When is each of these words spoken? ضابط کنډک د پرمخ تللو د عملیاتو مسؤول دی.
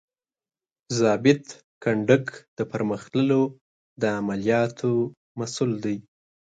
ضابط 0.99 1.45
کنډک 1.83 2.25
د 2.57 2.59
پرمخ 2.71 3.01
تللو 3.11 3.41
د 4.01 4.03
عملیاتو 4.19 4.91
مسؤول 5.39 5.71
دی. 5.85 5.97